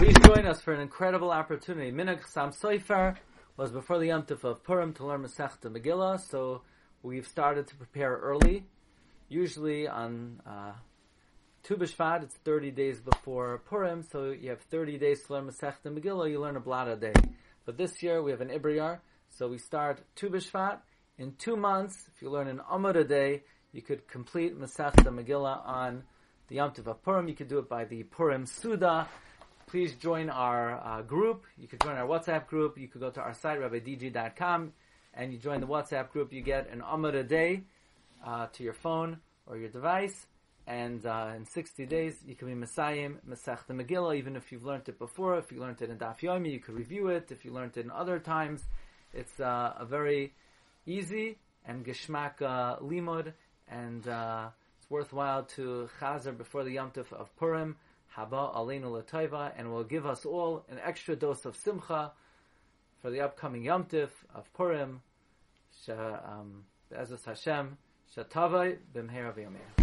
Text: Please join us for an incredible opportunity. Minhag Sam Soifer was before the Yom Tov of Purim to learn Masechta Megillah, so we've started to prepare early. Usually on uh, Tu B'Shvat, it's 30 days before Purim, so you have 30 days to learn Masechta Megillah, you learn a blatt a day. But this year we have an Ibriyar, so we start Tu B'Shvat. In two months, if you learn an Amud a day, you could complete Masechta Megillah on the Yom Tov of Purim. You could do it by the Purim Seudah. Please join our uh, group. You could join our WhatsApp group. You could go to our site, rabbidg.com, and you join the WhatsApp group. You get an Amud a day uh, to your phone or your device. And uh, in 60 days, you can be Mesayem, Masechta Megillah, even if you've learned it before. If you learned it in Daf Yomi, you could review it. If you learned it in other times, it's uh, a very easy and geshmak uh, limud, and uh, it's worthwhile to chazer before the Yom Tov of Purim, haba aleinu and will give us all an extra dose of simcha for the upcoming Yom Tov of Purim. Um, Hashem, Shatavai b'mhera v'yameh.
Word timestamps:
Please 0.00 0.16
join 0.24 0.46
us 0.46 0.62
for 0.62 0.72
an 0.72 0.80
incredible 0.80 1.30
opportunity. 1.30 1.92
Minhag 1.92 2.26
Sam 2.26 2.52
Soifer 2.52 3.16
was 3.58 3.70
before 3.70 3.98
the 3.98 4.06
Yom 4.06 4.22
Tov 4.22 4.42
of 4.44 4.64
Purim 4.64 4.94
to 4.94 5.04
learn 5.04 5.22
Masechta 5.22 5.64
Megillah, 5.64 6.18
so 6.18 6.62
we've 7.02 7.26
started 7.26 7.66
to 7.66 7.76
prepare 7.76 8.16
early. 8.16 8.64
Usually 9.28 9.86
on 9.86 10.40
uh, 10.46 10.72
Tu 11.64 11.76
B'Shvat, 11.76 12.22
it's 12.22 12.34
30 12.34 12.70
days 12.70 12.98
before 12.98 13.60
Purim, 13.68 14.02
so 14.02 14.30
you 14.30 14.48
have 14.48 14.62
30 14.70 14.96
days 14.96 15.22
to 15.24 15.34
learn 15.34 15.46
Masechta 15.46 15.94
Megillah, 15.94 16.30
you 16.30 16.40
learn 16.40 16.56
a 16.56 16.60
blatt 16.60 16.88
a 16.88 16.96
day. 16.96 17.12
But 17.66 17.76
this 17.76 18.02
year 18.02 18.22
we 18.22 18.30
have 18.30 18.40
an 18.40 18.48
Ibriyar, 18.48 19.00
so 19.28 19.48
we 19.48 19.58
start 19.58 20.00
Tu 20.16 20.30
B'Shvat. 20.30 20.78
In 21.18 21.34
two 21.34 21.56
months, 21.56 22.08
if 22.16 22.22
you 22.22 22.30
learn 22.30 22.48
an 22.48 22.62
Amud 22.72 22.96
a 22.96 23.04
day, 23.04 23.42
you 23.72 23.82
could 23.82 24.08
complete 24.08 24.58
Masechta 24.58 25.08
Megillah 25.08 25.60
on 25.68 26.04
the 26.48 26.54
Yom 26.54 26.70
Tov 26.70 26.86
of 26.86 27.02
Purim. 27.02 27.28
You 27.28 27.34
could 27.34 27.48
do 27.48 27.58
it 27.58 27.68
by 27.68 27.84
the 27.84 28.04
Purim 28.04 28.46
Seudah. 28.46 29.06
Please 29.70 29.94
join 29.94 30.30
our 30.30 30.80
uh, 30.84 31.02
group. 31.02 31.44
You 31.56 31.68
could 31.68 31.80
join 31.80 31.96
our 31.96 32.06
WhatsApp 32.06 32.48
group. 32.48 32.76
You 32.76 32.88
could 32.88 33.00
go 33.00 33.10
to 33.10 33.20
our 33.20 33.34
site, 33.34 33.60
rabbidg.com, 33.60 34.72
and 35.14 35.32
you 35.32 35.38
join 35.38 35.60
the 35.60 35.66
WhatsApp 35.68 36.10
group. 36.10 36.32
You 36.32 36.42
get 36.42 36.68
an 36.70 36.80
Amud 36.80 37.14
a 37.14 37.22
day 37.22 37.62
uh, 38.26 38.48
to 38.54 38.64
your 38.64 38.72
phone 38.72 39.18
or 39.46 39.56
your 39.56 39.68
device. 39.68 40.26
And 40.66 41.06
uh, 41.06 41.34
in 41.36 41.44
60 41.46 41.86
days, 41.86 42.16
you 42.26 42.34
can 42.34 42.48
be 42.48 42.66
Mesayem, 42.66 43.18
Masechta 43.28 43.70
Megillah, 43.70 44.16
even 44.16 44.34
if 44.34 44.50
you've 44.50 44.64
learned 44.64 44.88
it 44.88 44.98
before. 44.98 45.38
If 45.38 45.52
you 45.52 45.60
learned 45.60 45.80
it 45.82 45.88
in 45.88 45.98
Daf 45.98 46.18
Yomi, 46.18 46.50
you 46.50 46.58
could 46.58 46.74
review 46.74 47.06
it. 47.06 47.30
If 47.30 47.44
you 47.44 47.52
learned 47.52 47.76
it 47.76 47.84
in 47.84 47.92
other 47.92 48.18
times, 48.18 48.64
it's 49.14 49.38
uh, 49.38 49.74
a 49.78 49.84
very 49.84 50.34
easy 50.84 51.38
and 51.64 51.84
geshmak 51.84 52.42
uh, 52.42 52.76
limud, 52.78 53.32
and 53.68 54.08
uh, 54.08 54.48
it's 54.78 54.90
worthwhile 54.90 55.44
to 55.44 55.88
chazer 56.00 56.36
before 56.36 56.64
the 56.64 56.72
Yom 56.72 56.90
Tov 56.90 57.12
of 57.12 57.34
Purim, 57.36 57.76
haba 58.16 58.54
aleinu 58.54 59.52
and 59.56 59.70
will 59.70 59.84
give 59.84 60.06
us 60.06 60.24
all 60.24 60.64
an 60.70 60.78
extra 60.84 61.16
dose 61.16 61.44
of 61.44 61.56
simcha 61.56 62.12
for 63.00 63.10
the 63.10 63.20
upcoming 63.20 63.64
Yom 63.64 63.84
Tov 63.84 64.10
of 64.34 64.52
Purim. 64.54 65.02
Um, 65.88 66.64
Hashem, 66.92 67.78
Shatavai 68.14 68.78
b'mhera 68.94 69.32
v'yameh. 69.32 69.79